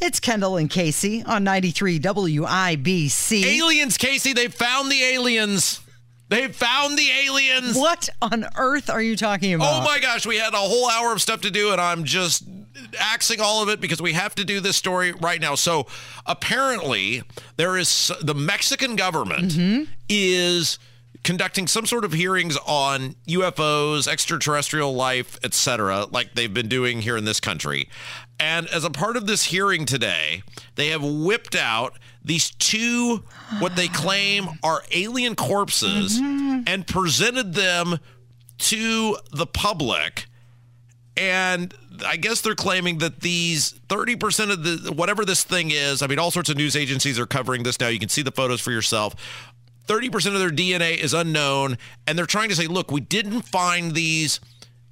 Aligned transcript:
It's 0.00 0.18
Kendall 0.20 0.56
and 0.56 0.70
Casey 0.70 1.22
on 1.24 1.44
93 1.44 2.00
WIBC. 2.00 3.44
Aliens, 3.44 3.96
Casey, 3.98 4.32
they 4.32 4.48
found 4.48 4.90
the 4.90 5.02
aliens. 5.02 5.80
They 6.28 6.48
found 6.48 6.96
the 6.98 7.08
aliens. 7.26 7.76
What 7.76 8.08
on 8.22 8.46
earth 8.56 8.88
are 8.88 9.02
you 9.02 9.16
talking 9.16 9.52
about? 9.52 9.82
Oh 9.82 9.84
my 9.84 9.98
gosh, 9.98 10.24
we 10.24 10.36
had 10.38 10.54
a 10.54 10.58
whole 10.58 10.88
hour 10.88 11.12
of 11.12 11.20
stuff 11.20 11.40
to 11.42 11.50
do, 11.50 11.72
and 11.72 11.80
I'm 11.80 12.04
just 12.04 12.44
axing 12.98 13.40
all 13.40 13.62
of 13.62 13.68
it 13.68 13.80
because 13.80 14.00
we 14.00 14.12
have 14.12 14.34
to 14.36 14.44
do 14.44 14.60
this 14.60 14.76
story 14.76 15.12
right 15.12 15.40
now. 15.40 15.54
So 15.56 15.86
apparently, 16.24 17.22
there 17.56 17.76
is 17.76 18.12
the 18.22 18.34
Mexican 18.34 18.96
government 18.96 19.52
Mm-hmm. 19.52 19.84
is 20.08 20.78
conducting 21.22 21.66
some 21.66 21.86
sort 21.86 22.04
of 22.04 22.12
hearings 22.12 22.56
on 22.66 23.14
UFOs, 23.28 24.08
extraterrestrial 24.08 24.94
life, 24.94 25.38
etc., 25.44 26.06
like 26.10 26.34
they've 26.34 26.52
been 26.52 26.68
doing 26.68 27.02
here 27.02 27.16
in 27.16 27.24
this 27.24 27.40
country. 27.40 27.88
And 28.38 28.66
as 28.68 28.84
a 28.84 28.90
part 28.90 29.16
of 29.16 29.26
this 29.26 29.44
hearing 29.44 29.84
today, 29.84 30.42
they 30.76 30.88
have 30.88 31.04
whipped 31.04 31.54
out 31.54 31.98
these 32.24 32.50
two 32.50 33.24
what 33.58 33.76
they 33.76 33.88
claim 33.88 34.48
are 34.62 34.82
alien 34.92 35.34
corpses 35.34 36.20
mm-hmm. 36.20 36.62
and 36.66 36.86
presented 36.86 37.54
them 37.54 37.98
to 38.58 39.16
the 39.32 39.46
public 39.46 40.26
and 41.16 41.74
I 42.06 42.16
guess 42.16 42.40
they're 42.40 42.54
claiming 42.54 42.98
that 42.98 43.20
these 43.20 43.74
30% 43.88 44.50
of 44.50 44.64
the 44.64 44.92
whatever 44.92 45.24
this 45.24 45.44
thing 45.44 45.70
is, 45.70 46.00
I 46.00 46.06
mean, 46.06 46.18
all 46.18 46.30
sorts 46.30 46.48
of 46.48 46.56
news 46.56 46.74
agencies 46.76 47.18
are 47.18 47.26
covering 47.26 47.62
this 47.62 47.78
now. 47.78 47.88
You 47.88 47.98
can 47.98 48.08
see 48.08 48.22
the 48.22 48.30
photos 48.30 48.60
for 48.60 48.70
yourself. 48.70 49.14
30% 49.90 50.34
of 50.34 50.38
their 50.38 50.50
DNA 50.50 50.96
is 50.96 51.12
unknown. 51.12 51.76
And 52.06 52.16
they're 52.16 52.24
trying 52.24 52.48
to 52.50 52.54
say, 52.54 52.68
look, 52.68 52.92
we 52.92 53.00
didn't 53.00 53.42
find 53.42 53.92
these 53.92 54.38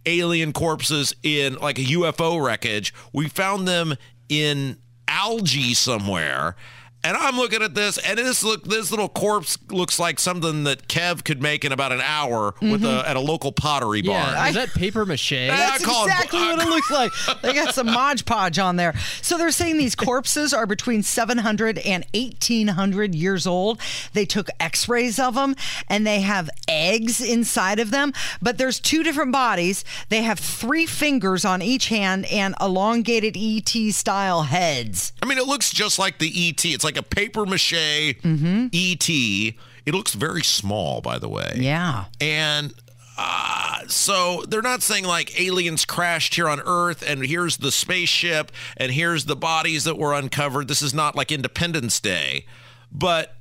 alien 0.07 0.53
corpses 0.53 1.15
in 1.23 1.55
like 1.55 1.79
a 1.79 1.83
UFO 1.83 2.45
wreckage. 2.45 2.93
We 3.13 3.29
found 3.29 3.69
them 3.69 3.95
in 4.29 4.77
algae 5.07 5.75
somewhere. 5.75 6.57
And 7.05 7.17
I'm 7.17 7.37
looking 7.37 7.63
at 7.63 7.75
this, 7.77 7.97
and 7.99 8.19
this 8.19 8.43
look 8.43 8.65
this 8.65 8.91
little 8.91 9.09
corpse 9.09 9.57
looks 9.71 9.99
like 10.01 10.19
something 10.19 10.65
that 10.65 10.89
Kev 10.89 11.25
could 11.25 11.41
make 11.41 11.65
in 11.65 11.71
about 11.73 11.93
an 11.93 12.01
hour 12.01 12.55
with 12.61 12.85
a 12.85 13.05
at 13.09 13.17
a 13.17 13.21
local 13.21 13.53
pottery 13.53 14.03
bar. 14.03 14.15
Yeah, 14.17 14.49
is 14.49 14.55
that 14.57 14.71
paper 14.75 15.07
mache? 15.07 15.31
That's 15.49 15.83
I 15.83 15.87
call 15.87 16.05
it- 16.07 16.11
exactly 16.11 16.41
what 16.41 16.59
it 16.61 16.69
looks 16.69 16.91
like. 16.91 17.13
They 17.43 17.55
got 17.55 17.73
some 17.75 17.87
Mod 17.87 18.27
Podge 18.27 18.59
on 18.59 18.77
there. 18.77 18.95
So 19.23 19.39
they're 19.39 19.53
saying 19.53 19.79
these 19.79 19.95
corpses 19.95 20.53
are 20.53 20.67
between 20.67 21.03
700 21.05 21.79
and 21.79 22.05
1800 22.15 23.15
years 23.15 23.47
old. 23.47 23.81
They 24.13 24.27
took 24.27 24.49
x 24.59 24.89
rays 24.89 25.19
of 25.21 25.35
them 25.37 25.55
and 25.89 26.07
they 26.07 26.21
have 26.23 26.51
eggs 26.67 27.21
inside 27.21 27.79
of 27.79 27.91
them. 27.93 28.13
But 28.43 28.59
there's 28.59 28.81
two 28.81 29.03
different 29.05 29.31
bodies. 29.33 29.85
They 30.09 30.23
have 30.23 30.39
three 30.41 30.85
fingers 30.87 31.45
on 31.45 31.63
each 31.63 31.89
hand 31.89 32.27
and 32.27 32.55
elongated 32.61 33.37
ET 33.39 33.69
style 33.95 34.43
heads. 34.43 35.13
I 35.23 35.27
mean, 35.27 35.39
it 35.39 35.47
looks 35.47 35.71
just 35.71 35.99
like 35.99 36.19
the 36.19 36.27
ET. 36.49 36.65
It's 36.65 36.85
like 36.85 36.88
a 36.97 37.03
paper 37.03 37.45
mache 37.45 37.73
ET. 37.75 39.09
It 39.09 39.95
looks 39.95 40.15
very 40.15 40.43
small, 40.43 41.01
by 41.01 41.19
the 41.19 41.29
way. 41.29 41.55
Yeah. 41.57 42.07
And 42.21 42.75
uh, 43.17 43.81
so 43.89 44.45
they're 44.49 44.63
not 44.63 44.83
saying 44.83 45.05
like 45.05 45.41
aliens 45.41 45.85
crashed 45.85 46.35
here 46.35 46.49
on 46.49 46.61
Earth 46.65 47.03
and 47.07 47.25
here's 47.25 47.57
the 47.57 47.73
spaceship 47.73 48.53
and 48.77 48.93
here's 48.93 49.25
the 49.25 49.37
bodies 49.37 49.85
that 49.85 49.99
were 49.99 50.15
uncovered. 50.15 50.69
This 50.69 50.83
is 50.83 50.95
not 50.95 51.17
like 51.17 51.33
Independence 51.33 51.99
Day, 52.01 52.47
but 52.93 53.35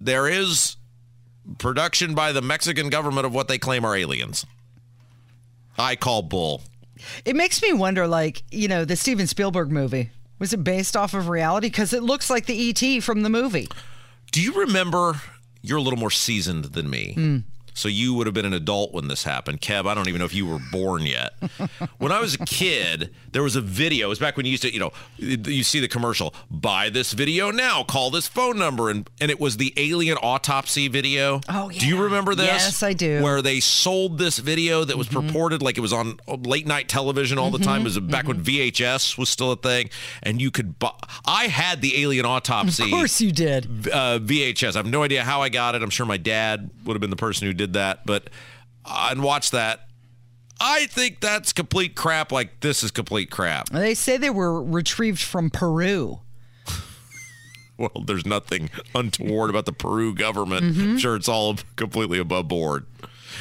there 0.00 0.28
is 0.28 0.76
production 1.58 2.14
by 2.14 2.32
the 2.32 2.42
Mexican 2.42 2.90
government 2.90 3.24
of 3.24 3.34
what 3.34 3.48
they 3.48 3.58
claim 3.58 3.84
are 3.84 3.96
aliens. 3.96 4.44
I 5.78 5.96
call 5.96 6.22
bull. 6.22 6.62
It 7.24 7.36
makes 7.36 7.60
me 7.62 7.72
wonder, 7.72 8.06
like, 8.06 8.42
you 8.50 8.68
know, 8.68 8.84
the 8.84 8.96
Steven 8.96 9.26
Spielberg 9.26 9.70
movie. 9.70 10.10
Was 10.38 10.52
it 10.52 10.62
based 10.62 10.96
off 10.96 11.14
of 11.14 11.28
reality? 11.28 11.68
Because 11.68 11.92
it 11.92 12.02
looks 12.02 12.28
like 12.28 12.46
the 12.46 12.70
ET 12.70 13.02
from 13.02 13.22
the 13.22 13.30
movie. 13.30 13.68
Do 14.32 14.42
you 14.42 14.52
remember? 14.52 15.20
You're 15.62 15.78
a 15.78 15.82
little 15.82 15.98
more 15.98 16.10
seasoned 16.10 16.66
than 16.66 16.90
me. 16.90 17.14
Hmm. 17.14 17.38
So 17.76 17.88
you 17.88 18.14
would 18.14 18.26
have 18.26 18.32
been 18.32 18.46
an 18.46 18.54
adult 18.54 18.94
when 18.94 19.08
this 19.08 19.24
happened. 19.24 19.60
Kev, 19.60 19.86
I 19.86 19.94
don't 19.94 20.08
even 20.08 20.18
know 20.18 20.24
if 20.24 20.32
you 20.32 20.46
were 20.46 20.58
born 20.72 21.02
yet. 21.02 21.34
when 21.98 22.10
I 22.10 22.20
was 22.20 22.34
a 22.34 22.38
kid, 22.38 23.14
there 23.32 23.42
was 23.42 23.54
a 23.54 23.60
video. 23.60 24.06
It 24.06 24.08
was 24.08 24.18
back 24.18 24.38
when 24.38 24.46
you 24.46 24.52
used 24.52 24.62
to, 24.62 24.72
you 24.72 24.80
know, 24.80 24.92
you 25.18 25.62
see 25.62 25.78
the 25.78 25.86
commercial, 25.86 26.34
buy 26.50 26.88
this 26.88 27.12
video 27.12 27.50
now, 27.50 27.84
call 27.84 28.10
this 28.10 28.26
phone 28.26 28.58
number. 28.58 28.88
And, 28.88 29.08
and 29.20 29.30
it 29.30 29.38
was 29.38 29.58
the 29.58 29.74
alien 29.76 30.16
autopsy 30.16 30.88
video. 30.88 31.42
Oh, 31.50 31.68
yeah. 31.68 31.80
Do 31.80 31.86
you 31.86 32.02
remember 32.02 32.34
this? 32.34 32.46
Yes, 32.46 32.82
I 32.82 32.94
do. 32.94 33.22
Where 33.22 33.42
they 33.42 33.60
sold 33.60 34.16
this 34.16 34.38
video 34.38 34.82
that 34.82 34.96
was 34.96 35.08
mm-hmm. 35.08 35.26
purported 35.26 35.60
like 35.60 35.76
it 35.76 35.82
was 35.82 35.92
on 35.92 36.18
late 36.26 36.66
night 36.66 36.88
television 36.88 37.36
all 37.36 37.50
the 37.50 37.58
mm-hmm. 37.58 37.68
time. 37.68 37.80
It 37.82 37.84
was 37.84 37.98
back 37.98 38.26
when 38.26 38.42
mm-hmm. 38.42 38.70
VHS 38.70 39.18
was 39.18 39.28
still 39.28 39.52
a 39.52 39.56
thing. 39.56 39.90
And 40.22 40.40
you 40.40 40.50
could 40.50 40.78
buy, 40.78 40.92
I 41.26 41.48
had 41.48 41.82
the 41.82 42.02
alien 42.02 42.24
autopsy 42.24 42.84
Of 42.84 42.90
course 42.90 43.20
you 43.20 43.32
did. 43.32 43.66
uh, 43.92 44.18
VHS. 44.18 44.76
I 44.76 44.78
have 44.78 44.86
no 44.86 45.02
idea 45.02 45.24
how 45.24 45.42
I 45.42 45.50
got 45.50 45.74
it. 45.74 45.82
I'm 45.82 45.90
sure 45.90 46.06
my 46.06 46.16
dad 46.16 46.70
would 46.86 46.94
have 46.94 47.02
been 47.02 47.10
the 47.10 47.16
person 47.16 47.46
who 47.46 47.52
did 47.52 47.65
that, 47.74 48.06
but 48.06 48.30
uh, 48.84 49.08
and 49.10 49.22
watch 49.22 49.50
that. 49.50 49.88
I 50.60 50.86
think 50.86 51.20
that's 51.20 51.52
complete 51.52 51.94
crap. 51.94 52.32
Like 52.32 52.60
this 52.60 52.82
is 52.82 52.90
complete 52.90 53.30
crap. 53.30 53.68
They 53.68 53.94
say 53.94 54.16
they 54.16 54.30
were 54.30 54.62
retrieved 54.62 55.20
from 55.20 55.50
Peru. 55.50 56.20
Well, 57.78 58.04
there's 58.06 58.24
nothing 58.24 58.70
untoward 58.94 59.50
about 59.50 59.66
the 59.66 59.72
Peru 59.74 60.14
government. 60.14 60.62
I'm 60.64 60.96
sure 60.96 61.14
it's 61.14 61.28
all 61.28 61.56
completely 61.76 62.18
above 62.18 62.48
board. 62.48 62.86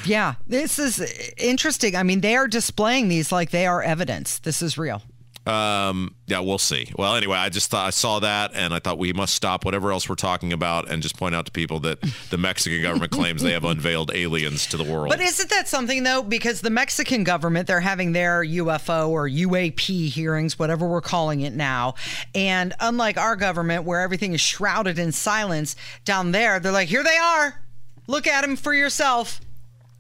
Yeah, 0.04 0.34
this 0.46 0.78
is 0.78 1.00
interesting. 1.38 1.96
I 1.96 2.04
mean, 2.04 2.20
they 2.20 2.36
are 2.36 2.46
displaying 2.50 3.08
these 3.08 3.32
like 3.32 3.52
they 3.52 3.66
are 3.66 3.82
evidence. 3.82 4.40
This 4.40 4.62
is 4.62 4.78
real. 4.78 5.04
Um, 5.46 6.16
yeah, 6.26 6.40
we'll 6.40 6.58
see. 6.58 6.92
Well, 6.98 7.16
anyway, 7.16 7.38
I 7.38 7.50
just 7.50 7.70
thought 7.70 7.86
I 7.86 7.92
saw 7.92 8.20
that 8.20 8.52
and 8.56 8.74
I 8.74 8.80
thought 8.80 8.98
we 8.98 9.14
must 9.14 9.36
stop 9.36 9.64
whatever 9.64 9.92
else 9.92 10.10
we're 10.10 10.16
talking 10.16 10.52
about 10.52 10.90
and 10.90 11.04
just 11.04 11.18
point 11.18 11.36
out 11.36 11.46
to 11.46 11.52
people 11.52 11.80
that 11.82 12.02
the 12.32 12.38
Mexican 12.38 12.82
government 12.82 13.12
claims 13.12 13.44
they 13.44 13.52
have 13.52 13.64
unveiled 13.64 14.12
aliens 14.16 14.66
to 14.68 14.78
the 14.78 14.84
world. 14.84 15.10
But 15.10 15.22
isn't 15.22 15.52
that 15.52 15.68
something 15.68 16.04
though? 16.04 16.24
Because 16.24 16.62
the 16.62 16.72
Mexican 16.72 17.24
government, 17.24 17.68
they're 17.68 17.80
having 17.80 18.12
their 18.12 18.44
UFO 18.44 19.10
or 19.10 19.30
UAP 19.30 20.10
hearings, 20.10 20.58
whatever 20.58 20.88
we're 20.88 21.02
calling 21.02 21.42
it 21.42 21.54
now. 21.54 21.94
And 22.34 22.74
unlike 22.80 23.18
our 23.18 23.36
government, 23.36 23.84
where 23.84 24.02
everything 24.02 24.34
is 24.34 24.42
shrouded 24.42 24.98
in 24.98 25.12
silence, 25.12 25.76
down 26.06 26.32
there, 26.32 26.60
they're 26.60 26.72
like, 26.72 26.90
here 26.90 27.04
they 27.04 27.18
are. 27.18 27.62
Look 28.08 28.26
at 28.26 28.42
them 28.42 28.56
for 28.56 28.74
yourself. 28.74 29.42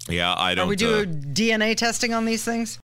yeah, 0.10 0.34
I 0.36 0.56
don't. 0.56 0.66
Are 0.66 0.70
we 0.70 0.76
uh, 0.76 1.06
do 1.06 1.06
DNA 1.06 1.76
testing 1.76 2.14
on 2.14 2.26
these 2.26 2.44
things? 2.44 2.74